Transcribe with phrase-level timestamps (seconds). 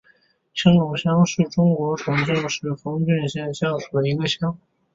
[0.55, 4.57] 青龙乡是中国重庆市丰都县下辖的一个乡。